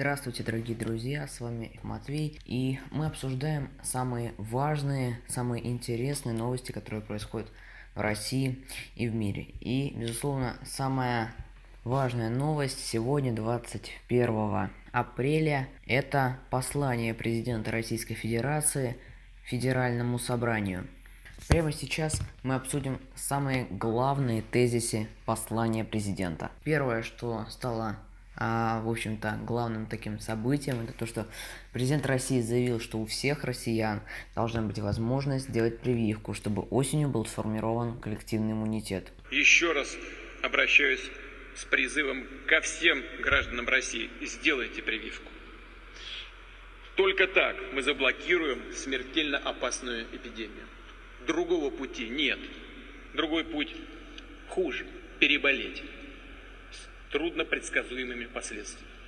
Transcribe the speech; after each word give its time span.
Здравствуйте, 0.00 0.44
дорогие 0.44 0.76
друзья, 0.76 1.26
с 1.26 1.40
вами 1.40 1.72
Матвей, 1.82 2.38
и 2.44 2.78
мы 2.92 3.06
обсуждаем 3.06 3.68
самые 3.82 4.32
важные, 4.38 5.18
самые 5.26 5.68
интересные 5.68 6.36
новости, 6.36 6.70
которые 6.70 7.00
происходят 7.00 7.48
в 7.96 8.00
России 8.00 8.64
и 8.94 9.08
в 9.08 9.14
мире. 9.16 9.48
И, 9.58 9.92
безусловно, 9.96 10.56
самая 10.64 11.34
важная 11.82 12.30
новость 12.30 12.78
сегодня, 12.78 13.32
21 13.32 14.70
апреля, 14.92 15.68
это 15.84 16.38
послание 16.48 17.12
президента 17.12 17.72
Российской 17.72 18.14
Федерации 18.14 18.96
Федеральному 19.46 20.20
собранию. 20.20 20.86
Прямо 21.48 21.72
сейчас 21.72 22.22
мы 22.44 22.54
обсудим 22.54 23.00
самые 23.16 23.64
главные 23.64 24.42
тезисы 24.42 25.08
послания 25.24 25.82
президента. 25.82 26.52
Первое, 26.62 27.02
что 27.02 27.46
стало 27.50 27.96
а, 28.40 28.80
в 28.82 28.88
общем-то, 28.88 29.40
главным 29.44 29.86
таким 29.86 30.20
событием 30.20 30.80
это 30.80 30.92
то, 30.92 31.06
что 31.06 31.26
президент 31.72 32.06
России 32.06 32.40
заявил, 32.40 32.78
что 32.78 32.98
у 32.98 33.06
всех 33.06 33.42
россиян 33.42 34.00
должна 34.36 34.62
быть 34.62 34.78
возможность 34.78 35.48
сделать 35.48 35.80
прививку, 35.80 36.34
чтобы 36.34 36.62
осенью 36.70 37.08
был 37.08 37.26
сформирован 37.26 37.98
коллективный 37.98 38.52
иммунитет. 38.52 39.12
Еще 39.32 39.72
раз 39.72 39.96
обращаюсь 40.44 41.02
с 41.56 41.64
призывом 41.64 42.24
ко 42.46 42.60
всем 42.60 43.02
гражданам 43.20 43.66
России. 43.66 44.08
Сделайте 44.22 44.82
прививку. 44.82 45.32
Только 46.94 47.26
так 47.26 47.56
мы 47.72 47.82
заблокируем 47.82 48.72
смертельно 48.72 49.38
опасную 49.38 50.04
эпидемию. 50.14 50.66
Другого 51.26 51.70
пути 51.70 52.08
нет. 52.08 52.38
Другой 53.14 53.44
путь 53.44 53.74
хуже– 54.48 54.86
переболеть 55.18 55.82
трудно 57.10 57.44
предсказуемыми 57.44 58.26
последствиями. 58.26 58.98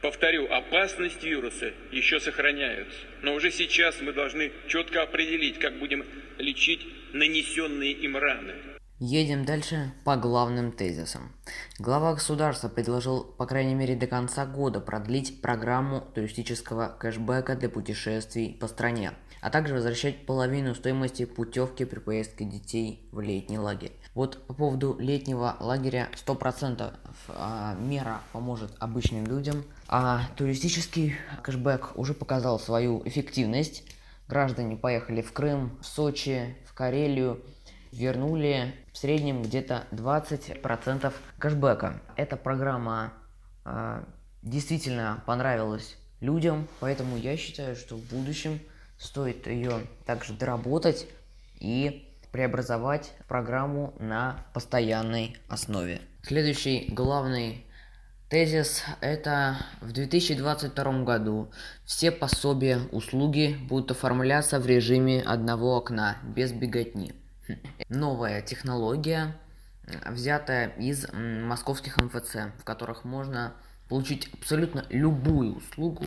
Повторю, 0.00 0.46
опасность 0.52 1.24
вируса 1.24 1.72
еще 1.90 2.20
сохраняется, 2.20 2.96
но 3.22 3.34
уже 3.34 3.50
сейчас 3.50 4.00
мы 4.00 4.12
должны 4.12 4.52
четко 4.68 5.02
определить, 5.02 5.58
как 5.58 5.78
будем 5.78 6.04
лечить 6.38 6.86
нанесенные 7.12 7.92
им 7.92 8.16
раны. 8.16 8.54
Едем 9.00 9.44
дальше 9.44 9.92
по 10.04 10.16
главным 10.16 10.72
тезисам. 10.72 11.32
Глава 11.78 12.14
государства 12.14 12.68
предложил, 12.68 13.24
по 13.24 13.46
крайней 13.46 13.74
мере, 13.74 13.94
до 13.94 14.08
конца 14.08 14.44
года 14.44 14.80
продлить 14.80 15.40
программу 15.40 16.00
туристического 16.14 16.96
кэшбэка 16.98 17.54
для 17.54 17.68
путешествий 17.68 18.56
по 18.60 18.66
стране, 18.66 19.12
а 19.40 19.50
также 19.50 19.74
возвращать 19.74 20.26
половину 20.26 20.74
стоимости 20.74 21.24
путевки 21.24 21.84
при 21.84 21.98
поездке 21.98 22.44
детей 22.44 23.08
в 23.12 23.20
летний 23.20 23.58
лагерь. 23.58 23.92
Вот 24.14 24.46
по 24.46 24.54
поводу 24.54 24.96
летнего 24.98 25.56
лагеря 25.60 26.08
100% 26.26 26.94
а, 27.28 27.74
мера 27.74 28.20
поможет 28.32 28.72
обычным 28.78 29.26
людям, 29.26 29.64
а 29.86 30.22
туристический 30.36 31.14
кэшбэк 31.42 31.92
уже 31.96 32.14
показал 32.14 32.58
свою 32.58 33.02
эффективность. 33.06 33.84
Граждане 34.28 34.76
поехали 34.76 35.22
в 35.22 35.32
Крым, 35.32 35.78
в 35.80 35.86
Сочи, 35.86 36.56
в 36.66 36.74
Карелию, 36.74 37.42
вернули 37.92 38.74
в 38.92 38.98
среднем 38.98 39.42
где-то 39.42 39.84
20% 39.92 41.12
кэшбэка. 41.38 42.02
Эта 42.16 42.36
программа 42.36 43.12
э, 43.64 44.02
действительно 44.42 45.22
понравилась 45.26 45.96
людям, 46.20 46.66
поэтому 46.80 47.16
я 47.16 47.36
считаю, 47.36 47.76
что 47.76 47.96
в 47.96 48.02
будущем 48.08 48.60
стоит 48.98 49.46
ее 49.46 49.86
также 50.04 50.34
доработать 50.34 51.06
и 51.60 52.04
преобразовать 52.32 53.12
программу 53.26 53.94
на 53.98 54.44
постоянной 54.52 55.36
основе. 55.48 56.00
Следующий 56.22 56.88
главный 56.90 57.64
тезис– 58.28 58.84
это 59.00 59.56
в 59.80 59.92
2022 59.92 61.04
году 61.04 61.50
все 61.84 62.10
пособия, 62.10 62.80
услуги 62.92 63.56
будут 63.68 63.92
оформляться 63.92 64.60
в 64.60 64.66
режиме 64.66 65.22
одного 65.22 65.76
окна, 65.76 66.18
без 66.22 66.52
беготни. 66.52 67.14
Новая 67.88 68.42
технология, 68.42 69.34
взятая 70.06 70.68
из 70.76 71.06
московских 71.12 71.96
МФЦ, 71.96 72.52
в 72.58 72.64
которых 72.64 73.04
можно 73.04 73.54
получить 73.88 74.28
абсолютно 74.34 74.84
любую 74.90 75.56
услугу. 75.56 76.06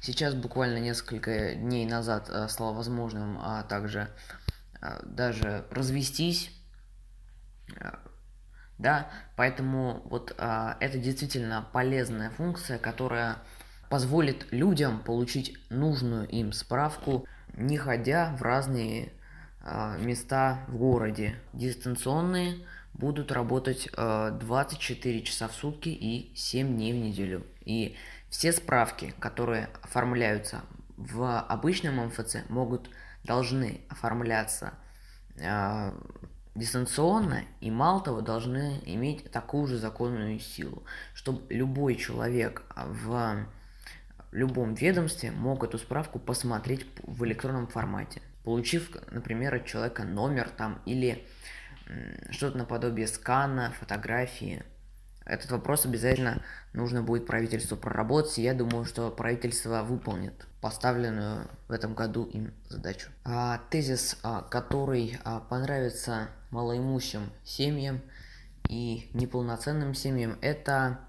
Сейчас 0.00 0.34
буквально 0.34 0.78
несколько 0.78 1.54
дней 1.54 1.86
назад 1.86 2.28
э, 2.28 2.48
стало 2.48 2.74
возможным 2.74 3.38
а 3.40 3.62
также 3.62 4.08
а, 4.80 5.00
даже 5.04 5.64
развестись, 5.70 6.50
а, 7.80 8.00
да, 8.78 9.08
поэтому 9.36 10.02
вот 10.06 10.34
а, 10.38 10.76
это 10.80 10.98
действительно 10.98 11.64
полезная 11.72 12.30
функция, 12.30 12.78
которая 12.78 13.36
позволит 13.88 14.50
людям 14.52 15.00
получить 15.00 15.56
нужную 15.70 16.26
им 16.26 16.52
справку, 16.52 17.26
не 17.54 17.76
ходя 17.76 18.34
в 18.36 18.42
разные 18.42 19.12
а, 19.60 19.96
места 19.98 20.64
в 20.66 20.76
городе. 20.76 21.36
Дистанционные 21.52 22.66
будут 22.94 23.32
работать 23.32 23.88
а, 23.96 24.30
24 24.30 25.22
часа 25.22 25.48
в 25.48 25.54
сутки 25.54 25.88
и 25.88 26.32
7 26.36 26.74
дней 26.74 26.92
в 26.92 26.96
неделю. 26.96 27.46
И 27.64 27.96
все 28.28 28.52
справки, 28.52 29.14
которые 29.18 29.68
оформляются 29.82 30.62
в 30.96 31.40
обычном 31.40 32.06
МФЦ, 32.06 32.48
могут 32.48 32.90
должны 33.24 33.80
оформляться 33.88 34.74
э, 35.36 35.92
дистанционно 36.54 37.44
и 37.60 37.70
мало 37.70 38.02
того 38.02 38.20
должны 38.20 38.80
иметь 38.84 39.30
такую 39.30 39.66
же 39.66 39.78
законную 39.78 40.38
силу, 40.38 40.82
чтобы 41.14 41.42
любой 41.54 41.96
человек 41.96 42.62
в 42.76 43.46
любом 44.32 44.74
ведомстве 44.74 45.30
мог 45.30 45.64
эту 45.64 45.78
справку 45.78 46.18
посмотреть 46.18 46.86
в 47.02 47.24
электронном 47.24 47.66
формате, 47.66 48.22
получив, 48.44 48.90
например, 49.10 49.54
от 49.54 49.66
человека 49.66 50.04
номер 50.04 50.48
там 50.48 50.80
или 50.84 51.26
что-то 52.30 52.58
наподобие 52.58 53.06
скана, 53.06 53.72
фотографии. 53.78 54.62
Этот 55.24 55.50
вопрос 55.52 55.86
обязательно 55.86 56.42
нужно 56.72 57.02
будет 57.02 57.26
правительству 57.26 57.76
проработать, 57.76 58.38
я 58.38 58.54
думаю, 58.54 58.84
что 58.84 59.10
правительство 59.10 59.82
выполнит 59.82 60.46
поставленную 60.60 61.48
в 61.68 61.72
этом 61.72 61.94
году 61.94 62.24
им 62.24 62.52
задачу. 62.68 63.10
А, 63.24 63.60
тезис, 63.70 64.18
а, 64.22 64.42
который 64.42 65.18
а, 65.24 65.40
понравится 65.40 66.28
малоимущим 66.50 67.30
семьям 67.44 68.00
и 68.68 69.10
неполноценным 69.12 69.94
семьям, 69.94 70.38
это 70.40 71.00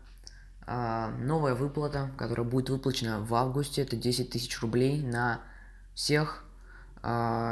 а, 0.66 1.10
новая 1.20 1.56
выплата, 1.56 2.12
которая 2.18 2.46
будет 2.46 2.70
выплачена 2.70 3.20
в 3.20 3.34
августе, 3.36 3.82
это 3.82 3.96
10 3.96 4.30
тысяч 4.30 4.60
рублей 4.62 5.02
на 5.02 5.42
всех 5.94 6.43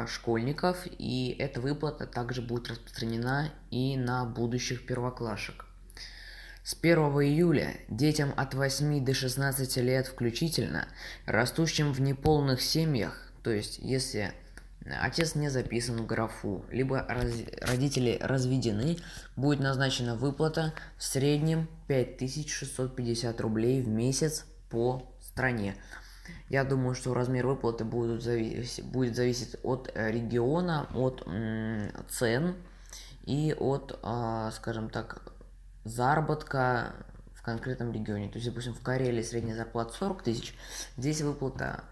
школьников, 0.07 0.87
и 0.97 1.35
эта 1.37 1.59
выплата 1.59 2.05
также 2.07 2.41
будет 2.41 2.69
распространена 2.69 3.51
и 3.69 3.97
на 3.97 4.25
будущих 4.25 4.85
первоклашек. 4.85 5.65
С 6.63 6.77
1 6.79 6.97
июля 6.97 7.75
детям 7.89 8.33
от 8.37 8.53
8 8.53 9.03
до 9.03 9.13
16 9.13 9.77
лет 9.77 10.07
включительно, 10.07 10.87
растущим 11.25 11.91
в 11.91 11.99
неполных 11.99 12.61
семьях, 12.61 13.31
то 13.43 13.51
есть 13.51 13.79
если 13.79 14.31
отец 14.85 15.35
не 15.35 15.49
записан 15.49 15.97
в 15.97 16.05
графу, 16.05 16.63
либо 16.69 17.03
раз, 17.09 17.31
родители 17.61 18.17
разведены, 18.21 18.97
будет 19.35 19.59
назначена 19.59 20.15
выплата 20.15 20.73
в 20.97 21.03
среднем 21.03 21.67
5650 21.87 23.41
рублей 23.41 23.81
в 23.81 23.87
месяц 23.87 24.45
по 24.69 25.11
стране. 25.19 25.75
Я 26.49 26.63
думаю, 26.63 26.95
что 26.95 27.13
размер 27.13 27.47
выплаты 27.47 27.85
будет, 27.85 28.21
зависеть, 28.21 28.85
будет 28.85 29.15
зависеть 29.15 29.55
от 29.63 29.91
региона, 29.95 30.87
от 30.93 31.25
цен 32.09 32.55
и 33.25 33.55
от, 33.57 33.99
а, 34.03 34.51
скажем 34.51 34.89
так, 34.89 35.21
заработка 35.83 36.93
в 37.33 37.41
конкретном 37.41 37.91
регионе. 37.91 38.29
То 38.29 38.35
есть, 38.35 38.47
допустим, 38.47 38.73
в 38.73 38.81
Карелии 38.81 39.21
средняя 39.21 39.55
зарплата 39.55 39.93
40 39.93 40.23
тысяч, 40.23 40.55
здесь 40.97 41.21
выплата, 41.21 41.83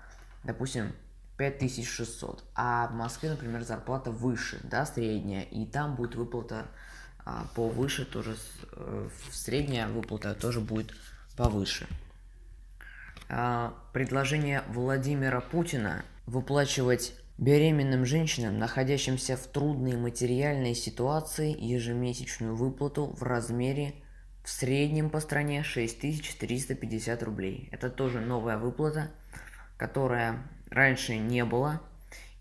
допустим, 0.44 0.94
5600, 1.38 2.44
а 2.54 2.88
в 2.88 2.94
Москве, 2.94 3.30
например, 3.30 3.64
зарплата 3.64 4.12
выше, 4.12 4.60
да, 4.64 4.86
средняя, 4.86 5.44
и 5.44 5.66
там 5.66 5.96
будет 5.96 6.16
выплата 6.16 6.68
а, 7.26 7.46
повыше, 7.56 8.06
тоже 8.06 8.36
э, 8.74 9.10
средняя 9.32 9.88
выплата 9.88 10.34
тоже 10.36 10.60
будет 10.60 10.94
повыше. 11.38 11.88
А, 13.30 13.76
предложение 13.94 14.64
Владимира 14.70 15.40
Путина 15.40 16.04
выплачивать 16.26 17.14
Беременным 17.38 18.06
женщинам, 18.06 18.58
находящимся 18.58 19.38
в 19.38 19.48
трудной 19.48 19.96
материальной 19.96 20.76
ситуации, 20.76 21.56
ежемесячную 21.58 22.54
выплату 22.54 23.16
в 23.18 23.24
размере 23.24 23.94
в 24.44 24.50
среднем 24.50 25.10
по 25.10 25.22
стране 25.22 25.64
6350 25.64 27.24
рублей. 27.24 27.70
Это 27.72 27.90
тоже 27.90 28.20
новая 28.20 28.58
выплата, 28.58 29.12
которая 29.78 30.44
раньше 30.70 31.16
не 31.16 31.46
было. 31.46 31.82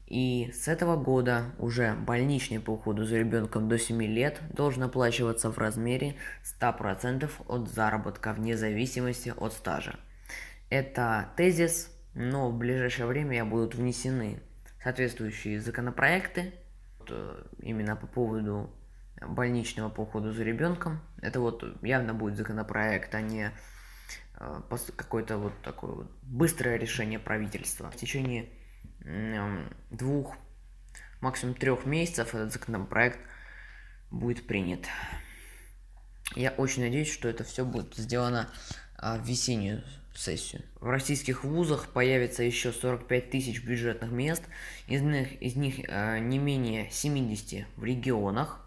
И 0.08 0.50
с 0.52 0.67
этого 0.67 0.96
года 0.96 1.44
уже 1.58 1.93
больничный 1.94 2.58
по 2.58 2.70
уходу 2.70 3.05
за 3.05 3.19
ребенком 3.19 3.69
до 3.69 3.79
7 3.79 4.02
лет 4.02 4.40
должен 4.50 4.82
оплачиваться 4.82 5.52
в 5.52 5.58
размере 5.58 6.17
100% 6.61 7.31
от 7.46 7.69
заработка 7.69 8.32
вне 8.32 8.56
зависимости 8.56 9.32
от 9.37 9.52
стажа. 9.52 9.96
Это 10.70 11.31
тезис, 11.37 11.91
но 12.15 12.50
в 12.50 12.59
ближайшее 12.59 13.06
время 13.06 13.44
будут 13.44 13.75
внесены 13.75 14.43
соответствующие 14.82 15.61
законопроекты 15.61 16.53
э, 17.09 17.44
именно 17.61 17.97
по 17.97 18.06
поводу 18.06 18.70
больничного 19.20 19.88
по 19.88 20.03
уходу 20.03 20.32
за 20.32 20.44
ребенком. 20.44 21.00
Это 21.20 21.41
вот 21.41 21.65
явно 21.82 22.15
будет 22.15 22.37
законопроект, 22.37 23.15
а 23.15 23.20
не 23.20 23.50
э, 24.38 24.61
какое-то 24.97 25.38
вот 25.38 25.53
такое 25.62 25.93
вот 25.93 26.11
быстрое 26.23 26.76
решение 26.76 27.19
правительства. 27.19 27.91
В 27.91 27.97
течение 27.97 28.49
двух, 29.91 30.37
максимум 31.21 31.55
трех 31.55 31.87
месяцев 31.87 32.35
этот 32.35 32.53
законопроект 32.53 33.19
будет 34.11 34.47
принят. 34.47 34.87
Я 36.35 36.50
очень 36.50 36.82
надеюсь, 36.82 37.12
что 37.12 37.29
это 37.29 37.44
все 37.44 37.64
будет 37.64 37.94
сделано 37.94 38.50
а, 38.97 39.17
в 39.17 39.26
весеннюю 39.26 39.82
сессию. 40.19 40.62
В 40.81 40.88
российских 40.88 41.44
вузах 41.44 41.88
появится 41.88 42.43
еще 42.43 42.73
45 42.73 43.31
тысяч 43.31 43.62
бюджетных 43.62 44.11
мест, 44.11 44.43
из 44.87 45.03
них, 45.03 45.41
из 45.41 45.56
них 45.56 45.81
э, 45.88 46.19
не 46.19 46.38
менее 46.38 46.91
70 46.91 47.67
в 47.76 47.85
регионах. 47.85 48.61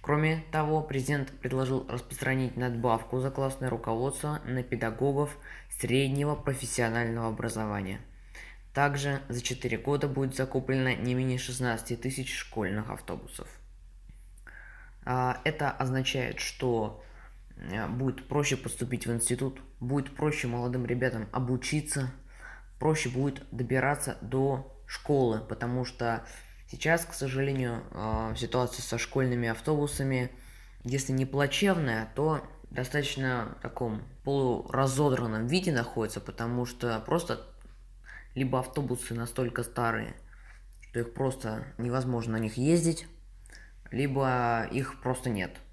Кроме 0.00 0.44
того, 0.50 0.82
президент 0.82 1.30
предложил 1.30 1.86
распространить 1.88 2.56
надбавку 2.56 3.20
за 3.20 3.30
классное 3.30 3.70
руководство 3.70 4.40
на 4.44 4.62
педагогов 4.62 5.36
среднего 5.70 6.34
профессионального 6.34 7.28
образования. 7.28 8.00
Также 8.74 9.22
за 9.28 9.40
4 9.40 9.78
года 9.78 10.08
будет 10.08 10.34
закуплено 10.34 10.94
не 10.94 11.14
менее 11.14 11.38
16 11.38 12.00
тысяч 12.00 12.34
школьных 12.34 12.90
автобусов. 12.90 13.48
А, 15.04 15.40
это 15.44 15.70
означает, 15.70 16.40
что 16.40 17.02
э, 17.56 17.86
будет 17.86 18.26
проще 18.28 18.56
поступить 18.56 19.06
в 19.06 19.12
институт, 19.12 19.60
будет 19.80 20.14
проще 20.14 20.48
молодым 20.48 20.86
ребятам 20.86 21.28
обучиться, 21.32 22.10
проще 22.78 23.08
будет 23.08 23.42
добираться 23.50 24.18
до 24.20 24.74
школы, 24.86 25.40
потому 25.40 25.84
что 25.84 26.24
сейчас, 26.70 27.04
к 27.04 27.14
сожалению, 27.14 27.82
э, 27.90 28.34
ситуация 28.36 28.82
со 28.82 28.98
школьными 28.98 29.48
автобусами, 29.48 30.30
если 30.84 31.12
не 31.12 31.26
плачевная, 31.26 32.10
то 32.14 32.42
достаточно 32.70 33.56
в 33.58 33.62
таком 33.62 34.02
полуразодранном 34.24 35.46
виде 35.46 35.72
находится, 35.72 36.20
потому 36.20 36.66
что 36.66 37.00
просто 37.00 37.46
либо 38.34 38.58
автобусы 38.58 39.14
настолько 39.14 39.62
старые, 39.62 40.14
что 40.82 41.00
их 41.00 41.14
просто 41.14 41.64
невозможно 41.78 42.32
на 42.32 42.38
них 42.38 42.56
ездить, 42.56 43.06
либо 43.90 44.66
их 44.70 45.00
просто 45.00 45.30
нет– 45.30 45.56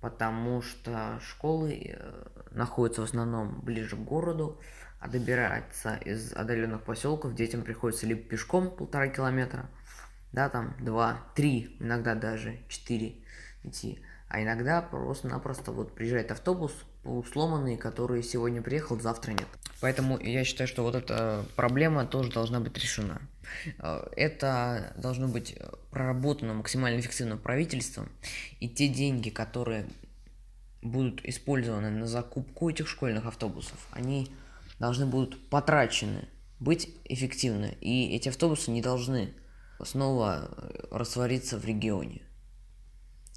потому 0.00 0.62
что 0.62 1.18
школы 1.20 1.94
э, 1.94 2.26
находятся 2.50 3.02
в 3.02 3.04
основном 3.04 3.60
ближе 3.60 3.96
к 3.96 4.00
городу, 4.00 4.60
а 5.00 5.08
добираться 5.08 5.96
из 5.96 6.32
отдаленных 6.32 6.82
поселков 6.82 7.34
детям 7.34 7.62
приходится 7.62 8.06
либо 8.06 8.22
пешком 8.22 8.70
полтора 8.70 9.08
километра, 9.08 9.68
да, 10.32 10.48
там 10.48 10.74
два, 10.80 11.22
три, 11.34 11.76
иногда 11.80 12.14
даже 12.14 12.58
четыре 12.68 13.16
идти, 13.64 14.02
а 14.28 14.42
иногда 14.42 14.82
просто-напросто 14.82 15.72
вот 15.72 15.94
приезжает 15.94 16.30
автобус, 16.30 16.72
полусломанный, 17.02 17.76
который 17.76 18.22
сегодня 18.22 18.62
приехал, 18.62 18.98
завтра 19.00 19.32
нет. 19.32 19.48
Поэтому 19.80 20.18
я 20.18 20.44
считаю, 20.44 20.66
что 20.68 20.82
вот 20.82 20.94
эта 20.94 21.44
проблема 21.56 22.06
тоже 22.06 22.30
должна 22.32 22.60
быть 22.60 22.76
решена. 22.76 23.20
Э, 23.78 24.06
это 24.16 24.92
должно 24.96 25.28
быть 25.28 25.56
проработано 25.90 26.54
максимально 26.54 27.00
эффективно 27.00 27.36
правительством, 27.36 28.08
и 28.60 28.68
те 28.68 28.88
деньги, 28.88 29.30
которые 29.30 29.86
будут 30.82 31.24
использованы 31.24 31.90
на 31.90 32.06
закупку 32.06 32.70
этих 32.70 32.88
школьных 32.88 33.26
автобусов, 33.26 33.86
они 33.90 34.30
должны 34.78 35.06
будут 35.06 35.48
потрачены, 35.48 36.28
быть 36.60 36.88
эффективны, 37.04 37.76
и 37.80 38.14
эти 38.14 38.28
автобусы 38.28 38.70
не 38.70 38.82
должны 38.82 39.32
снова 39.84 40.50
раствориться 40.90 41.58
в 41.58 41.64
регионе. 41.64 42.22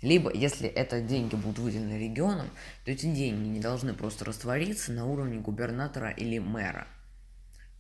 Либо, 0.01 0.33
если 0.33 0.68
это 0.68 1.00
деньги 1.00 1.36
будут 1.36 1.59
выделены 1.59 2.00
регионам, 2.00 2.50
то 2.86 2.92
эти 2.92 3.06
деньги 3.06 3.48
не 3.48 3.59
должны 3.59 3.94
просто 3.94 4.25
раствориться 4.25 4.92
на 4.92 5.06
уровне 5.06 5.39
губернатора 5.39 6.09
или 6.09 6.39
мэра. 6.39 6.88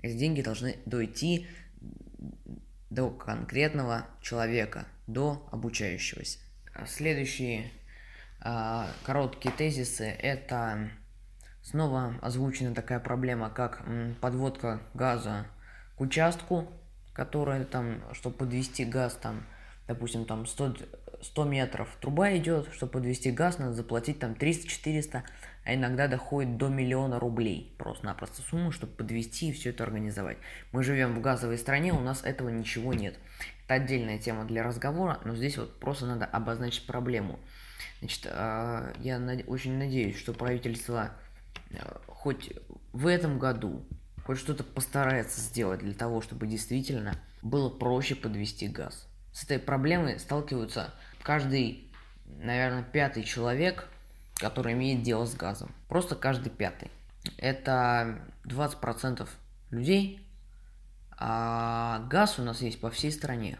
Эти 0.01 0.17
деньги 0.17 0.41
должны 0.41 0.77
дойти 0.85 1.47
до 2.89 3.09
конкретного 3.09 4.05
человека, 4.21 4.85
до 5.07 5.47
обучающегося. 5.51 6.39
Следующие 6.87 7.71
э, 8.43 8.85
короткие 9.03 9.53
тезисы– 9.55 10.05
это 10.21 10.91
снова 11.63 12.15
озвучена 12.21 12.75
такая 12.75 12.99
проблема, 12.99 13.49
как 13.49 13.83
подводка 14.19 14.81
газа 14.93 15.47
к 15.95 16.01
участку, 16.01 16.67
которая 17.13 17.65
там, 17.65 18.01
чтобы 18.13 18.37
подвести 18.37 18.85
газ, 18.85 19.17
там, 19.21 19.45
допустим, 19.87 20.25
там 20.25 20.45
100, 20.45 20.75
100 21.21 21.43
метров 21.45 21.95
труба 22.01 22.35
идет, 22.37 22.69
чтобы 22.73 22.93
подвести 22.93 23.31
газ, 23.31 23.59
надо 23.59 23.73
заплатить 23.73 24.19
там 24.19 24.33
300-400 24.33 25.23
а 25.63 25.75
иногда 25.75 26.07
доходит 26.07 26.57
до 26.57 26.69
миллиона 26.69 27.19
рублей. 27.19 27.75
Просто-напросто 27.77 28.41
сумму, 28.41 28.71
чтобы 28.71 28.93
подвести 28.93 29.49
и 29.49 29.51
все 29.51 29.69
это 29.69 29.83
организовать. 29.83 30.37
Мы 30.71 30.83
живем 30.83 31.13
в 31.13 31.21
газовой 31.21 31.57
стране, 31.57 31.93
у 31.93 31.99
нас 31.99 32.23
этого 32.23 32.49
ничего 32.49 32.93
нет. 32.93 33.17
Это 33.65 33.75
отдельная 33.75 34.17
тема 34.17 34.45
для 34.45 34.63
разговора, 34.63 35.19
но 35.23 35.35
здесь 35.35 35.57
вот 35.57 35.79
просто 35.79 36.07
надо 36.07 36.25
обозначить 36.25 36.87
проблему. 36.87 37.39
Значит, 37.99 38.27
а, 38.27 38.91
я 38.99 39.19
очень 39.47 39.77
надеюсь, 39.77 40.17
что 40.17 40.33
правительство 40.33 41.11
э, 41.69 41.77
хоть 42.07 42.51
в 42.91 43.05
этом 43.05 43.37
году 43.37 43.85
хоть 44.25 44.39
что-то 44.39 44.63
постарается 44.63 45.39
сделать 45.39 45.81
для 45.81 45.93
того, 45.93 46.21
чтобы 46.21 46.47
действительно 46.47 47.15
было 47.43 47.69
проще 47.69 48.15
подвести 48.15 48.67
газ. 48.67 49.07
С 49.31 49.43
этой 49.43 49.59
проблемой 49.59 50.19
сталкиваются 50.19 50.93
каждый, 51.23 51.91
наверное, 52.25 52.83
пятый 52.83 53.23
человек– 53.23 53.87
который 54.41 54.73
имеет 54.73 55.03
дело 55.03 55.25
с 55.25 55.35
газом. 55.35 55.71
Просто 55.87 56.15
каждый 56.15 56.49
пятый. 56.49 56.89
Это 57.37 58.19
20% 58.45 59.29
людей, 59.69 60.27
а 61.11 61.99
газ 62.09 62.39
у 62.39 62.43
нас 62.43 62.61
есть 62.61 62.81
по 62.81 62.89
всей 62.89 63.11
стране. 63.11 63.59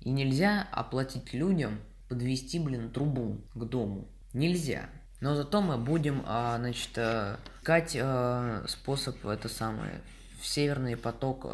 И 0.00 0.10
нельзя 0.10 0.68
оплатить 0.70 1.34
людям 1.34 1.80
подвести, 2.08 2.60
блин, 2.60 2.92
трубу 2.92 3.40
к 3.54 3.64
дому. 3.64 4.06
Нельзя. 4.32 4.88
Но 5.20 5.34
зато 5.34 5.60
мы 5.60 5.76
будем, 5.76 6.22
а, 6.24 6.56
значит, 6.58 6.96
а, 6.96 7.40
искать 7.60 7.96
а, 8.00 8.64
способ 8.68 9.26
это 9.26 9.48
самое 9.48 10.00
в 10.40 10.46
северный 10.46 10.96
поток 10.96 11.46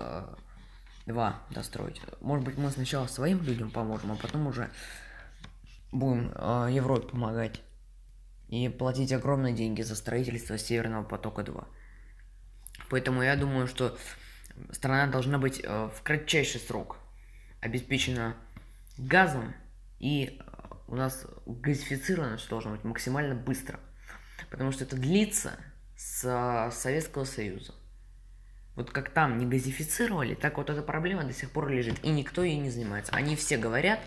2 1.06 1.42
достроить. 1.50 2.02
Может 2.20 2.44
быть, 2.44 2.58
мы 2.58 2.70
сначала 2.70 3.06
своим 3.06 3.42
людям 3.42 3.70
поможем, 3.70 4.12
а 4.12 4.16
потом 4.16 4.46
уже 4.46 4.70
будем 5.92 6.30
Европе 6.68 7.08
помогать 7.08 7.62
и 8.48 8.68
платить 8.68 9.12
огромные 9.12 9.54
деньги 9.54 9.82
за 9.82 9.94
строительство 9.94 10.58
Северного 10.58 11.04
потока-2. 11.04 11.66
Поэтому 12.90 13.22
я 13.22 13.36
думаю, 13.36 13.66
что 13.66 13.96
страна 14.72 15.06
должна 15.06 15.38
быть 15.38 15.60
э, 15.64 15.90
в 15.94 16.02
кратчайший 16.02 16.60
срок 16.60 16.98
обеспечена 17.60 18.36
газом, 18.98 19.54
и 19.98 20.38
э, 20.38 20.42
у 20.88 20.96
нас 20.96 21.26
газифицированность 21.46 22.48
должна 22.50 22.72
быть 22.72 22.84
максимально 22.84 23.34
быстро. 23.34 23.80
Потому 24.50 24.72
что 24.72 24.84
это 24.84 24.96
длится 24.96 25.52
с 25.96 26.70
Советского 26.72 27.24
Союза. 27.24 27.74
Вот 28.74 28.90
как 28.90 29.10
там 29.10 29.38
не 29.38 29.46
газифицировали, 29.46 30.34
так 30.34 30.58
вот 30.58 30.68
эта 30.68 30.82
проблема 30.82 31.24
до 31.24 31.32
сих 31.32 31.50
пор 31.50 31.68
лежит, 31.68 32.02
и 32.02 32.10
никто 32.10 32.42
ей 32.42 32.58
не 32.58 32.70
занимается. 32.70 33.12
Они 33.12 33.36
все 33.36 33.56
говорят, 33.56 34.00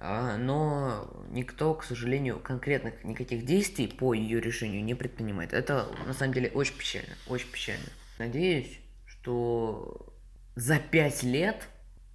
но 0.00 1.10
никто, 1.30 1.74
к 1.74 1.82
сожалению, 1.82 2.38
конкретных 2.38 3.02
никаких 3.04 3.44
действий 3.44 3.88
по 3.88 4.14
ее 4.14 4.40
решению 4.40 4.84
не 4.84 4.94
предпринимает. 4.94 5.52
Это 5.52 5.88
на 6.06 6.14
самом 6.14 6.34
деле 6.34 6.50
очень 6.50 6.76
печально, 6.76 7.16
очень 7.26 7.50
печально. 7.50 7.88
Надеюсь, 8.18 8.78
что 9.06 10.14
за 10.54 10.78
пять 10.78 11.24
лет 11.24 11.68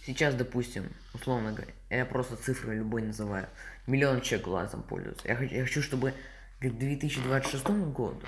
сейчас, 0.06 0.36
допустим, 0.36 0.94
условно 1.14 1.52
говоря, 1.52 1.74
я 1.90 2.06
просто 2.06 2.36
цифры 2.36 2.76
любой 2.76 3.02
называю, 3.02 3.50
миллион 3.88 4.22
человек 4.22 4.46
глазом 4.46 4.84
пользуются. 4.84 5.28
Я 5.28 5.36
хочу, 5.36 5.56
я 5.56 5.64
хочу 5.64 5.82
чтобы 5.82 6.14
к 6.60 6.66
2026 6.66 7.66
году 7.92 8.22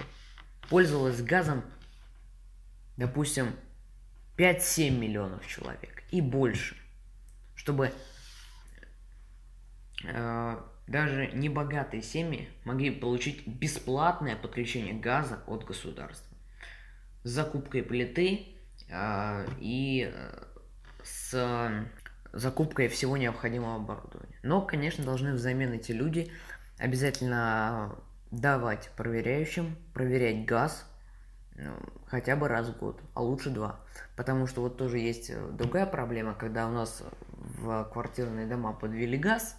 пользовалась 0.70 1.22
газом 1.22 1.64
допустим, 2.98 3.56
5-7 4.38 4.90
миллионов 4.92 5.46
человек 5.48 6.04
и 6.12 6.22
больше, 6.22 6.76
чтобы 7.56 7.92
э, 10.04 10.62
даже 10.88 11.28
небогатые 11.34 12.04
семьи 12.04 12.50
могли 12.64 12.92
получить 12.92 13.48
бесплатное 13.48 14.36
подключение 14.36 14.94
газа 14.94 15.42
от 15.48 15.66
государства 15.66 16.38
с 17.24 17.30
закупкой 17.30 17.84
плиты 17.84 18.48
э, 18.90 19.48
и 19.60 20.12
э, 20.14 20.44
с 21.04 21.88
закупкой 22.34 22.90
всего 22.90 23.16
необходимого 23.16 23.76
оборудования. 23.76 24.38
Но, 24.44 24.62
конечно, 24.62 25.06
должны 25.06 25.34
взамен 25.34 25.72
эти 25.72 25.94
люди 25.94 26.32
обязательно 26.78 27.98
давать 28.32 28.92
проверяющим, 28.98 29.78
проверять 29.94 30.46
газ 30.46 30.86
хотя 32.08 32.36
бы 32.36 32.48
раз 32.48 32.68
в 32.68 32.78
год, 32.78 33.02
а 33.14 33.22
лучше 33.22 33.50
два. 33.50 33.80
Потому 34.16 34.48
что 34.48 34.62
вот 34.62 34.78
тоже 34.78 35.00
есть 35.00 35.30
э, 35.30 35.50
другая 35.52 35.86
проблема, 35.86 36.34
когда 36.34 36.68
у 36.68 36.72
нас 36.72 37.04
в 37.34 37.90
квартирные 37.92 38.48
дома 38.48 38.74
подвели 38.74 39.18
газ, 39.18 39.58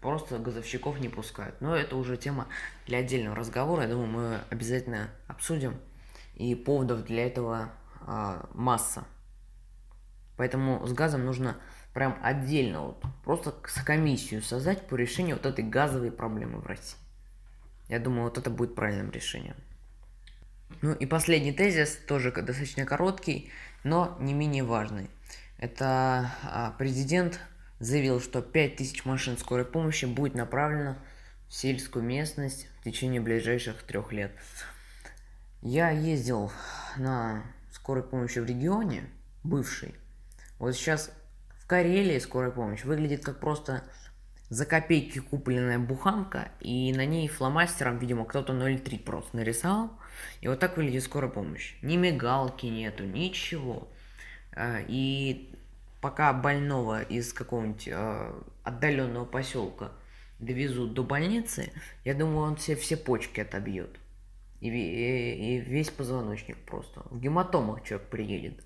просто 0.00 0.38
газовщиков 0.38 0.98
не 1.00 1.08
пускают. 1.08 1.60
Но 1.60 1.74
это 1.74 1.96
уже 1.96 2.16
тема 2.16 2.46
для 2.86 2.98
отдельного 2.98 3.36
разговора, 3.36 3.82
я 3.82 3.88
думаю, 3.88 4.08
мы 4.08 4.38
обязательно 4.50 5.10
обсудим. 5.26 5.80
И 6.34 6.54
поводов 6.54 7.04
для 7.04 7.26
этого 7.26 7.70
а, 8.00 8.48
масса. 8.54 9.04
Поэтому 10.36 10.86
с 10.86 10.92
газом 10.94 11.26
нужно 11.26 11.58
прям 11.92 12.18
отдельно, 12.22 12.86
вот, 12.86 13.04
просто 13.24 13.52
комиссию 13.84 14.40
создать 14.40 14.86
по 14.86 14.94
решению 14.94 15.36
вот 15.36 15.44
этой 15.44 15.64
газовой 15.64 16.10
проблемы 16.10 16.60
в 16.60 16.66
России. 16.66 16.98
Я 17.88 17.98
думаю, 17.98 18.24
вот 18.24 18.38
это 18.38 18.48
будет 18.48 18.74
правильным 18.74 19.10
решением. 19.10 19.56
Ну 20.82 20.92
и 20.92 21.06
последний 21.06 21.52
тезис, 21.52 21.96
тоже 22.06 22.32
достаточно 22.32 22.86
короткий, 22.86 23.50
но 23.84 24.16
не 24.20 24.34
менее 24.34 24.64
важный. 24.64 25.10
Это 25.58 26.32
а, 26.44 26.74
президент 26.78 27.38
заявил, 27.80 28.20
что 28.20 28.40
5000 28.40 29.04
машин 29.04 29.36
скорой 29.36 29.64
помощи 29.64 30.06
будет 30.06 30.34
направлено 30.34 30.96
в 31.48 31.54
сельскую 31.54 32.04
местность 32.04 32.68
в 32.80 32.84
течение 32.84 33.20
ближайших 33.20 33.82
трех 33.82 34.12
лет. 34.12 34.32
Я 35.62 35.90
ездил 35.90 36.50
на 36.96 37.42
скорой 37.72 38.02
помощи 38.02 38.38
в 38.38 38.46
регионе, 38.46 39.04
бывший. 39.42 39.94
Вот 40.58 40.72
сейчас 40.72 41.10
в 41.58 41.66
Карелии 41.66 42.18
скорая 42.18 42.50
помощь 42.50 42.84
выглядит 42.84 43.24
как 43.24 43.40
просто 43.40 43.84
за 44.50 44.66
копейки 44.66 45.20
купленная 45.20 45.78
буханка, 45.78 46.48
и 46.60 46.92
на 46.92 47.06
ней 47.06 47.28
фломастером, 47.28 47.98
видимо, 47.98 48.24
кто-то 48.24 48.52
0,3 48.52 48.98
просто 48.98 49.36
нарисовал. 49.36 49.90
И 50.40 50.48
вот 50.48 50.58
так 50.58 50.76
выглядит 50.76 51.04
скорая 51.04 51.30
помощь. 51.30 51.76
Ни 51.82 51.96
мигалки 51.96 52.66
нету, 52.66 53.04
ничего. 53.04 53.88
А, 54.52 54.80
и 54.86 55.54
пока 56.00 56.32
больного 56.32 57.00
из 57.00 57.32
какого-нибудь 57.32 57.88
а, 57.92 58.42
отдаленного 58.64 59.24
поселка 59.24 59.92
довезут 60.40 60.94
до 60.94 61.04
больницы, 61.04 61.72
я 62.04 62.14
думаю, 62.14 62.40
он 62.40 62.56
все, 62.56 62.74
все 62.74 62.96
почки 62.96 63.40
отобьет. 63.40 64.00
И, 64.60 64.68
и, 64.68 65.56
и 65.56 65.60
весь 65.60 65.90
позвоночник 65.90 66.56
просто. 66.66 67.02
В 67.10 67.20
гематомах 67.20 67.84
человек 67.84 68.08
приедет. 68.08 68.64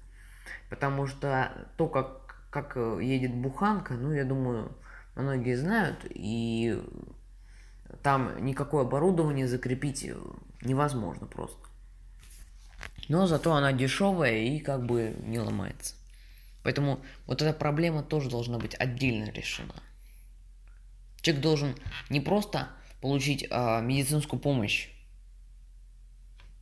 Потому 0.71 1.07
что 1.07 1.69
то, 1.77 1.89
как, 1.89 2.49
как 2.49 2.77
едет 3.03 3.35
буханка, 3.35 3.95
ну, 3.95 4.15
я 4.15 4.25
думаю, 4.25 4.73
многие 5.15 5.57
знают, 5.57 5.99
и 6.11 6.83
там 8.03 8.45
никакое 8.45 8.83
оборудование 8.83 9.49
закрепить 9.49 10.11
невозможно 10.63 11.27
просто. 11.27 11.59
Но 13.09 13.27
зато 13.27 13.53
она 13.55 13.73
дешевая 13.73 14.39
и 14.39 14.59
как 14.61 14.85
бы 14.87 15.15
не 15.25 15.39
ломается. 15.39 15.95
Поэтому 16.63 17.01
вот 17.27 17.43
эта 17.43 17.57
проблема 17.57 18.03
тоже 18.03 18.31
должна 18.31 18.59
быть 18.59 18.75
отдельно 18.75 19.31
решена. 19.31 19.75
Человек 21.21 21.43
должен 21.43 21.75
не 22.09 22.21
просто 22.21 22.69
получить 23.01 23.47
а, 23.51 23.81
медицинскую 23.81 24.41
помощь, 24.41 24.89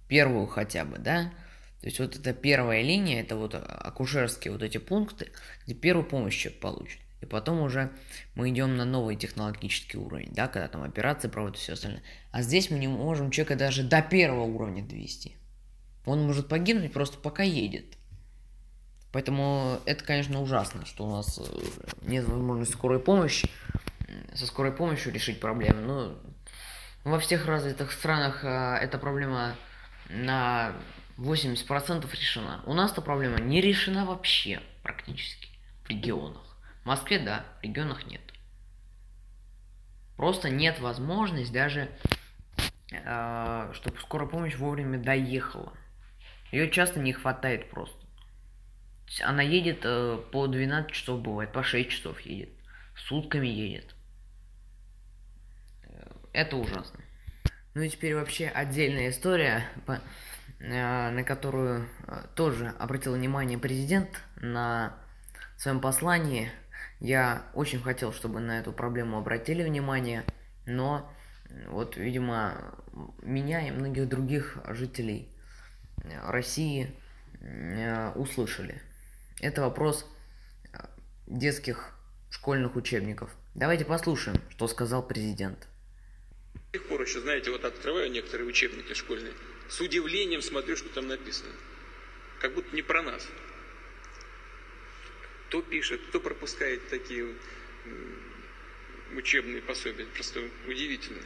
первую 0.08 0.46
хотя 0.46 0.84
бы, 0.84 0.98
да, 0.98 1.32
то 1.80 1.86
есть 1.86 1.98
вот 1.98 2.16
эта 2.16 2.32
первая 2.32 2.82
линия, 2.82 3.20
это 3.20 3.36
вот 3.36 3.54
акушерские 3.54 4.52
вот 4.52 4.62
эти 4.62 4.78
пункты, 4.78 5.32
где 5.64 5.74
первую 5.74 6.06
помощь 6.06 6.36
человек 6.36 6.60
получит. 6.60 7.00
Потом 7.32 7.62
уже 7.62 7.90
мы 8.34 8.50
идем 8.50 8.76
на 8.76 8.84
новый 8.84 9.16
технологический 9.16 9.96
уровень, 9.96 10.28
да, 10.32 10.48
когда 10.48 10.68
там 10.68 10.82
операции 10.82 11.28
проводят 11.28 11.56
и 11.56 11.60
все 11.60 11.72
остальное. 11.72 12.02
А 12.30 12.42
здесь 12.42 12.70
мы 12.70 12.78
не 12.78 12.88
можем 12.88 13.30
человека 13.30 13.56
даже 13.56 13.82
до 13.82 14.02
первого 14.02 14.44
уровня 14.44 14.84
довести. 14.84 15.34
Он 16.04 16.20
может 16.26 16.48
погибнуть 16.48 16.92
просто 16.92 17.16
пока 17.16 17.42
едет. 17.42 17.96
Поэтому 19.12 19.80
это, 19.86 20.04
конечно, 20.04 20.42
ужасно, 20.42 20.84
что 20.84 21.06
у 21.06 21.10
нас 21.10 21.38
э, 21.38 21.42
нет 22.02 22.28
возможности 22.28 22.74
скорой 22.74 23.00
помощи, 23.00 23.48
со 24.34 24.46
скорой 24.46 24.72
помощью 24.72 25.10
решить 25.10 25.40
проблемы. 25.40 25.80
Но 25.80 26.18
во 27.04 27.18
всех 27.18 27.46
развитых 27.46 27.92
странах 27.92 28.44
э, 28.44 28.76
эта 28.82 28.98
проблема 28.98 29.56
на 30.10 30.74
80% 31.16 32.10
решена. 32.12 32.62
У 32.66 32.74
нас 32.74 32.92
эта 32.92 33.00
проблема 33.00 33.40
не 33.40 33.62
решена 33.62 34.04
вообще 34.04 34.60
практически 34.82 35.48
в 35.84 35.88
регионах. 35.88 36.51
В 36.82 36.86
Москве 36.86 37.18
да, 37.18 37.44
в 37.60 37.62
регионах 37.62 38.06
нет. 38.06 38.20
Просто 40.16 40.50
нет 40.50 40.80
возможности 40.80 41.52
даже, 41.52 41.90
э, 42.92 43.70
чтобы 43.74 43.98
скорая 44.00 44.28
помощь 44.28 44.56
вовремя 44.56 44.98
доехала. 44.98 45.72
Ее 46.50 46.70
часто 46.70 47.00
не 47.00 47.12
хватает 47.12 47.70
просто. 47.70 47.98
Она 49.22 49.42
едет 49.42 49.80
э, 49.84 50.18
по 50.32 50.46
12 50.46 50.92
часов 50.92 51.20
бывает, 51.20 51.52
по 51.52 51.62
6 51.62 51.90
часов 51.90 52.20
едет. 52.20 52.50
Сутками 52.96 53.46
едет. 53.46 53.94
Э, 55.84 56.10
это 56.32 56.56
ужасно. 56.56 57.00
Ну 57.74 57.82
и 57.82 57.88
теперь 57.88 58.14
вообще 58.14 58.48
отдельная 58.48 59.10
история, 59.10 59.64
по, 59.86 60.00
э, 60.60 61.10
на 61.10 61.22
которую 61.24 61.88
э, 62.06 62.26
тоже 62.34 62.74
обратил 62.78 63.14
внимание 63.14 63.58
президент 63.58 64.20
на 64.36 64.94
своем 65.56 65.80
послании 65.80 66.50
я 67.02 67.50
очень 67.54 67.82
хотел, 67.82 68.12
чтобы 68.12 68.38
на 68.38 68.60
эту 68.60 68.72
проблему 68.72 69.18
обратили 69.18 69.64
внимание, 69.64 70.24
но 70.66 71.12
вот, 71.66 71.96
видимо, 71.96 72.76
меня 73.22 73.66
и 73.66 73.72
многих 73.72 74.08
других 74.08 74.58
жителей 74.68 75.28
России 76.28 76.94
э, 77.40 78.12
услышали. 78.12 78.80
Это 79.40 79.62
вопрос 79.62 80.06
э, 80.72 80.78
детских 81.26 81.92
школьных 82.30 82.76
учебников. 82.76 83.34
Давайте 83.56 83.84
послушаем, 83.84 84.40
что 84.50 84.68
сказал 84.68 85.04
президент. 85.04 85.66
До 86.72 86.78
сих 86.78 86.88
пор 86.88 87.02
еще, 87.02 87.20
знаете, 87.20 87.50
вот 87.50 87.64
открываю 87.64 88.12
некоторые 88.12 88.46
учебники 88.46 88.94
школьные, 88.94 89.32
с 89.68 89.80
удивлением 89.80 90.40
смотрю, 90.40 90.76
что 90.76 90.88
там 90.90 91.08
написано. 91.08 91.50
Как 92.40 92.54
будто 92.54 92.76
не 92.76 92.82
про 92.82 93.02
нас 93.02 93.26
кто 95.52 95.60
пишет, 95.60 96.00
кто 96.08 96.18
пропускает 96.18 96.88
такие 96.88 97.34
учебные 99.14 99.60
пособия. 99.60 100.06
Просто 100.06 100.40
удивительно. 100.66 101.20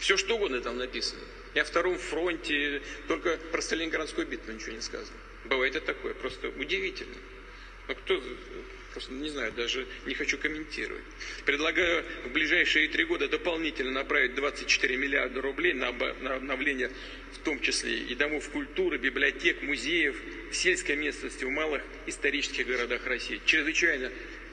Все 0.00 0.16
что 0.16 0.34
угодно 0.34 0.60
там 0.60 0.78
написано. 0.78 1.20
И 1.54 1.60
о 1.60 1.64
втором 1.64 1.96
фронте, 1.96 2.82
только 3.06 3.36
про 3.52 3.62
Сталинградскую 3.62 4.26
битву 4.26 4.52
ничего 4.52 4.72
не 4.72 4.80
сказано. 4.80 5.16
Бывает 5.44 5.76
и 5.76 5.80
такое, 5.80 6.12
просто 6.14 6.48
удивительно. 6.48 7.14
Но 7.86 7.94
кто, 7.94 8.20
просто 8.98 9.12
не 9.12 9.28
знаю, 9.28 9.52
даже 9.52 9.86
не 10.06 10.14
хочу 10.14 10.38
комментировать. 10.38 11.04
Предлагаю 11.44 12.04
в 12.24 12.32
ближайшие 12.32 12.88
три 12.88 13.04
года 13.04 13.28
дополнительно 13.28 13.92
направить 13.92 14.34
24 14.34 14.96
миллиарда 14.96 15.40
рублей 15.40 15.72
на 15.72 15.88
обновление, 16.34 16.90
в 17.32 17.38
том 17.38 17.60
числе 17.60 17.96
и 17.96 18.14
домов 18.16 18.48
культуры, 18.50 18.98
библиотек, 18.98 19.62
музеев, 19.62 20.20
сельской 20.52 20.96
местности, 20.96 21.44
в 21.44 21.50
малых 21.50 21.82
исторических 22.06 22.66
городах 22.66 23.06
России. 23.06 23.40
Чрезвычайно 23.44 24.10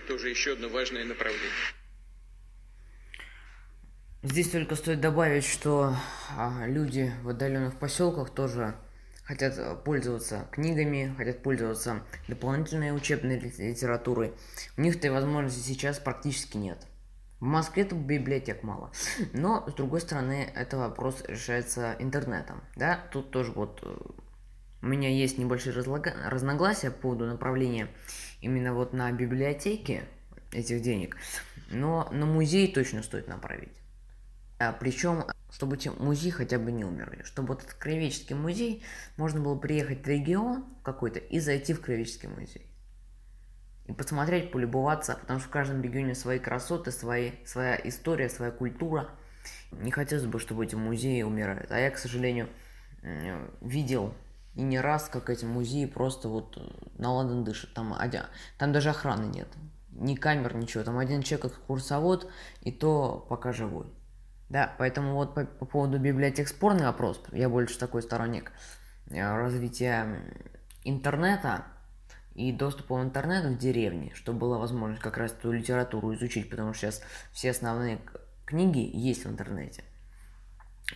тоже 0.07 0.29
еще 0.29 0.53
одно 0.53 0.69
важное 0.69 1.05
направление. 1.05 1.49
Здесь 4.21 4.49
только 4.49 4.75
стоит 4.75 5.01
добавить, 5.01 5.45
что 5.45 5.95
а, 6.37 6.65
люди 6.67 7.11
в 7.23 7.29
отдаленных 7.29 7.79
поселках 7.79 8.33
тоже 8.33 8.75
хотят 9.25 9.83
пользоваться 9.83 10.47
книгами, 10.51 11.13
хотят 11.17 11.41
пользоваться 11.41 12.03
дополнительной 12.27 12.95
учебной 12.95 13.39
литературой. 13.39 14.33
У 14.77 14.81
них 14.81 14.95
этой 14.95 15.09
возможности 15.09 15.67
сейчас 15.67 15.99
практически 15.99 16.57
нет. 16.57 16.77
В 17.39 17.45
Москве 17.45 17.83
тут 17.83 17.99
библиотек 17.99 18.63
мало. 18.63 18.91
Но, 19.33 19.67
с 19.67 19.73
другой 19.73 20.01
стороны, 20.01 20.49
это 20.55 20.77
вопрос 20.77 21.23
решается 21.27 21.95
интернетом. 21.99 22.63
Да, 22.75 22.99
тут 23.11 23.29
тоже 23.31 23.51
вот 23.51 23.81
э, 23.83 23.97
у 24.81 24.85
меня 24.85 25.09
есть 25.09 25.37
небольшие 25.37 25.73
разлога... 25.73 26.13
разногласия 26.27 26.91
по 26.91 27.01
поводу 27.01 27.25
направления 27.25 27.89
именно 28.41 28.73
вот 28.73 28.93
на 28.93 29.11
библиотеки 29.11 30.03
этих 30.51 30.81
денег, 30.81 31.17
но 31.71 32.07
на 32.11 32.25
музей 32.25 32.71
точно 32.71 33.03
стоит 33.03 33.27
направить. 33.27 33.71
А, 34.57 34.71
причем, 34.71 35.25
чтобы 35.51 35.75
эти 35.75 35.89
музеи 35.89 36.29
хотя 36.29 36.57
бы 36.59 36.71
не 36.71 36.85
умерли. 36.85 37.23
Чтобы 37.23 37.49
вот 37.49 37.63
этот 37.63 37.73
краеведческий 37.75 38.35
музей, 38.35 38.83
можно 39.17 39.41
было 39.41 39.57
приехать 39.57 40.03
в 40.03 40.07
регион 40.07 40.65
какой-то 40.83 41.19
и 41.19 41.39
зайти 41.39 41.73
в 41.73 41.81
краеведческий 41.81 42.29
музей. 42.29 42.67
И 43.85 43.93
посмотреть, 43.93 44.51
полюбоваться, 44.51 45.17
потому 45.21 45.39
что 45.39 45.49
в 45.49 45.51
каждом 45.51 45.81
регионе 45.81 46.15
свои 46.15 46.39
красоты, 46.39 46.91
свои, 46.91 47.33
своя 47.45 47.79
история, 47.83 48.29
своя 48.29 48.51
культура. 48.51 49.09
Не 49.71 49.91
хотелось 49.91 50.25
бы, 50.25 50.39
чтобы 50.39 50.65
эти 50.65 50.75
музеи 50.75 51.21
умирали. 51.21 51.67
А 51.69 51.77
я, 51.77 51.91
к 51.91 51.97
сожалению, 51.97 52.49
видел 53.61 54.13
и 54.55 54.61
не 54.61 54.79
раз, 54.79 55.09
как 55.09 55.29
эти 55.29 55.45
музеи 55.45 55.85
просто 55.85 56.29
вот 56.29 56.57
э, 56.57 56.61
на 56.97 57.11
ладан 57.11 57.43
дышат. 57.43 57.73
Там, 57.73 57.93
там 58.57 58.71
даже 58.71 58.89
охраны 58.89 59.25
нет. 59.25 59.49
ни 59.91 60.15
камер, 60.15 60.55
ничего. 60.55 60.83
Там 60.83 60.97
один 60.97 61.21
человек 61.21 61.51
как 61.51 61.61
курсовод, 61.65 62.31
и 62.61 62.71
то 62.71 63.25
пока 63.29 63.51
живой. 63.51 63.85
Да, 64.49 64.73
поэтому 64.77 65.13
вот 65.15 65.33
по, 65.33 65.45
по 65.45 65.65
поводу 65.65 65.97
библиотек 65.99 66.47
спорный 66.47 66.85
вопрос. 66.85 67.21
Я 67.31 67.49
больше 67.49 67.79
такой 67.79 68.03
сторонник 68.03 68.51
э, 69.09 69.19
развития 69.19 70.21
интернета 70.83 71.65
и 72.35 72.51
доступа 72.51 72.95
в 72.95 73.03
интернет 73.03 73.45
в 73.45 73.57
деревне, 73.57 74.11
чтобы 74.13 74.39
была 74.39 74.57
возможность 74.59 75.01
как 75.01 75.17
раз 75.17 75.31
эту 75.31 75.51
литературу 75.51 76.13
изучить, 76.13 76.49
потому 76.49 76.73
что 76.73 76.91
сейчас 76.91 77.01
все 77.31 77.51
основные 77.51 77.99
книги 78.45 78.89
есть 78.93 79.25
в 79.25 79.29
интернете. 79.29 79.83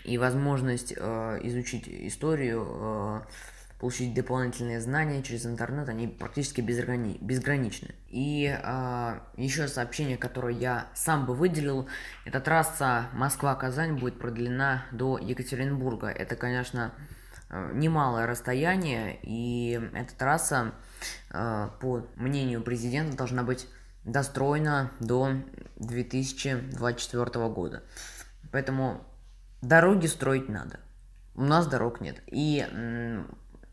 И 0.03 0.17
возможность 0.19 0.93
э, 0.95 1.39
изучить 1.43 1.87
историю, 1.87 2.67
э, 2.69 3.21
получить 3.79 4.13
дополнительные 4.13 4.81
знания 4.81 5.23
через 5.23 5.45
интернет, 5.45 5.87
они 5.87 6.07
практически 6.07 6.59
безграни 6.59 7.17
безграничны. 7.21 7.95
И 8.09 8.45
э, 8.45 9.19
еще 9.37 9.69
сообщение, 9.69 10.17
которое 10.17 10.53
я 10.53 10.87
сам 10.93 11.25
бы 11.25 11.33
выделил, 11.33 11.87
это 12.25 12.41
трасса 12.41 13.07
Москва-Казань 13.13 13.97
будет 13.97 14.19
продлена 14.19 14.83
до 14.91 15.17
Екатеринбурга. 15.17 16.07
Это, 16.07 16.35
конечно, 16.35 16.93
э, 17.49 17.71
немалое 17.73 18.27
расстояние, 18.27 19.17
и 19.23 19.79
эта 19.93 20.13
трасса, 20.13 20.73
э, 21.31 21.69
по 21.79 22.05
мнению 22.17 22.61
президента, 22.61 23.15
должна 23.15 23.43
быть 23.43 23.65
достроена 24.03 24.91
до 24.99 25.35
2024 25.77 27.47
года. 27.47 27.83
Поэтому 28.51 29.05
дороги 29.61 30.07
строить 30.07 30.49
надо. 30.49 30.81
У 31.35 31.43
нас 31.43 31.65
дорог 31.67 32.01
нет. 32.01 32.21
И 32.27 32.67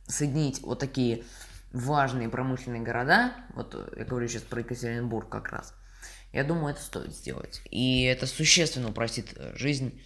соединить 0.09 0.63
вот 0.63 0.79
такие 0.79 1.25
важные 1.73 2.29
промышленные 2.29 2.83
города, 2.83 3.33
вот 3.55 3.75
я 3.97 4.05
говорю 4.05 4.29
сейчас 4.29 4.43
про 4.43 4.61
Екатеринбург 4.61 5.29
как 5.29 5.51
раз, 5.51 5.75
я 6.33 6.45
думаю, 6.45 6.75
это 6.75 6.83
стоит 6.83 7.15
сделать. 7.15 7.63
И 7.71 8.03
это 8.03 8.27
существенно 8.27 8.91
упростит 8.91 9.33
э, 9.37 9.57
жизнь, 9.57 9.99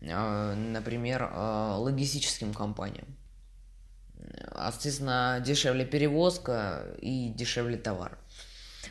э, 0.00 0.54
например, 0.54 1.22
э, 1.22 1.74
логистическим 1.76 2.52
компаниям. 2.52 3.06
Естественно, 4.66 5.40
дешевле 5.44 5.84
перевозка 5.84 6.96
и 6.98 7.28
дешевле 7.28 7.76
товар. 7.76 8.18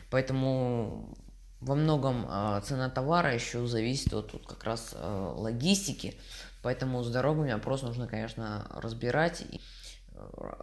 Поэтому 0.08 1.14
во 1.60 1.74
многом 1.74 2.26
цена 2.62 2.88
товара 2.88 3.34
еще 3.34 3.66
зависит 3.66 4.14
от, 4.14 4.34
от 4.34 4.46
как 4.46 4.64
раз 4.64 4.94
логистики. 4.94 6.14
Поэтому 6.62 7.02
с 7.02 7.10
дорогами 7.10 7.52
вопрос 7.52 7.82
нужно, 7.82 8.06
конечно, 8.06 8.66
разбирать 8.70 9.44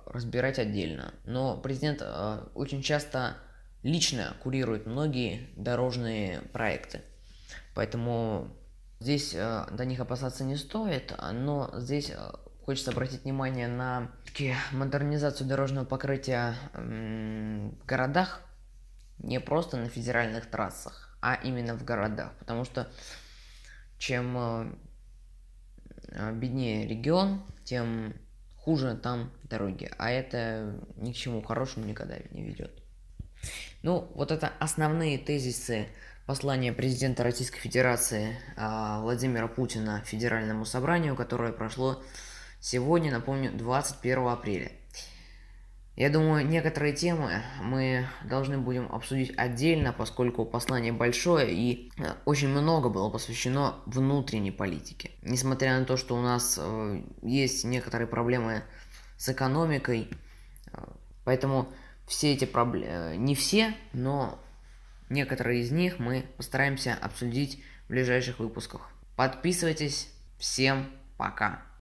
разбирать 0.05 0.59
отдельно. 0.59 1.13
Но 1.25 1.57
президент 1.57 2.01
э, 2.01 2.43
очень 2.53 2.81
часто 2.81 3.37
лично 3.81 4.35
курирует 4.41 4.85
многие 4.85 5.49
дорожные 5.55 6.41
проекты. 6.53 7.01
Поэтому 7.75 8.55
здесь 8.99 9.33
э, 9.35 9.65
до 9.71 9.85
них 9.85 9.99
опасаться 9.99 10.43
не 10.43 10.55
стоит, 10.55 11.13
но 11.33 11.71
здесь 11.77 12.11
э, 12.11 12.17
хочется 12.65 12.91
обратить 12.91 13.23
внимание 13.23 13.67
на 13.67 14.11
модернизацию 14.71 15.47
дорожного 15.47 15.85
покрытия 15.85 16.55
в 16.73 17.85
городах, 17.85 18.41
не 19.19 19.39
просто 19.39 19.77
на 19.77 19.89
федеральных 19.89 20.49
трассах, 20.49 21.17
а 21.21 21.35
именно 21.35 21.75
в 21.75 21.83
городах. 21.83 22.31
Потому 22.39 22.65
что 22.65 22.89
чем 23.99 24.79
беднее 26.33 26.87
регион, 26.87 27.43
тем 27.63 28.13
хуже 28.63 28.95
там 28.95 29.31
дороги, 29.43 29.91
а 29.97 30.09
это 30.09 30.79
ни 30.95 31.11
к 31.11 31.15
чему 31.15 31.41
хорошему 31.41 31.85
никогда 31.85 32.15
не 32.31 32.43
ведет. 32.43 32.71
Ну, 33.81 34.09
вот 34.15 34.31
это 34.31 34.51
основные 34.59 35.17
тезисы 35.17 35.87
послания 36.25 36.71
президента 36.71 37.23
Российской 37.23 37.59
Федерации 37.59 38.37
э, 38.55 39.01
Владимира 39.01 39.49
Путина 39.49 40.01
Федеральному 40.05 40.63
собранию, 40.63 41.17
которое 41.17 41.51
прошло 41.51 42.01
сегодня, 42.61 43.11
напомню, 43.11 43.51
21 43.51 44.27
апреля. 44.27 44.71
Я 45.95 46.09
думаю, 46.09 46.45
некоторые 46.47 46.93
темы 46.93 47.43
мы 47.61 48.07
должны 48.23 48.57
будем 48.57 48.91
обсудить 48.91 49.31
отдельно, 49.37 49.93
поскольку 49.93 50.43
послание 50.43 50.91
большое 50.91 51.53
и 51.53 51.91
э, 51.97 52.15
очень 52.25 52.47
много 52.47 52.89
было 52.89 53.11
посвящено 53.11 53.75
внутренней 53.85 54.49
политике. 54.49 55.11
Несмотря 55.21 55.77
на 55.77 55.85
то, 55.85 55.95
что 55.95 56.15
у 56.15 56.21
нас 56.21 56.57
э, 56.59 57.03
есть 57.21 57.63
некоторые 57.63 58.07
проблемы 58.07 58.63
с 59.17 59.29
экономикой, 59.29 60.09
э, 60.71 60.83
поэтому 61.25 61.71
все 62.07 62.33
эти 62.33 62.45
проблемы, 62.45 63.15
не 63.17 63.35
все, 63.35 63.75
но 63.93 64.39
некоторые 65.09 65.61
из 65.61 65.71
них 65.71 65.99
мы 65.99 66.25
постараемся 66.37 66.97
обсудить 66.99 67.63
в 67.85 67.89
ближайших 67.89 68.39
выпусках. 68.39 68.89
Подписывайтесь, 69.15 70.09
всем 70.39 70.87
пока! 71.17 71.63